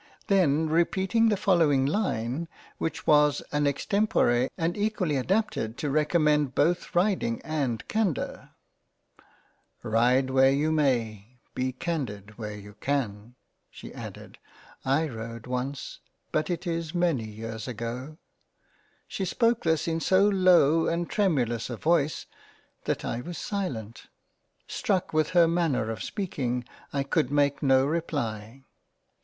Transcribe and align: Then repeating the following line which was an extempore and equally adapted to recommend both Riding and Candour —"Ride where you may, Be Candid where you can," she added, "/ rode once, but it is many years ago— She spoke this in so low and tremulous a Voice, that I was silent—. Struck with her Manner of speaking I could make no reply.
Then 0.25 0.67
repeating 0.67 1.29
the 1.29 1.37
following 1.37 1.85
line 1.85 2.47
which 2.79 3.05
was 3.05 3.43
an 3.51 3.67
extempore 3.67 4.49
and 4.57 4.75
equally 4.75 5.15
adapted 5.15 5.77
to 5.77 5.91
recommend 5.91 6.55
both 6.55 6.95
Riding 6.95 7.39
and 7.43 7.87
Candour 7.87 8.49
—"Ride 9.83 10.31
where 10.31 10.49
you 10.49 10.71
may, 10.71 11.37
Be 11.53 11.71
Candid 11.73 12.35
where 12.39 12.57
you 12.57 12.73
can," 12.81 13.35
she 13.69 13.93
added, 13.93 14.39
"/ 14.71 14.85
rode 14.87 15.45
once, 15.45 15.99
but 16.31 16.49
it 16.49 16.65
is 16.65 16.95
many 16.95 17.25
years 17.27 17.67
ago— 17.67 18.17
She 19.07 19.23
spoke 19.23 19.61
this 19.61 19.87
in 19.87 19.99
so 19.99 20.27
low 20.27 20.87
and 20.87 21.07
tremulous 21.07 21.69
a 21.69 21.77
Voice, 21.77 22.25
that 22.85 23.05
I 23.05 23.21
was 23.21 23.37
silent—. 23.37 24.07
Struck 24.67 25.13
with 25.13 25.29
her 25.37 25.47
Manner 25.47 25.91
of 25.91 26.01
speaking 26.01 26.65
I 26.91 27.03
could 27.03 27.29
make 27.29 27.61
no 27.61 27.85
reply. 27.85 28.65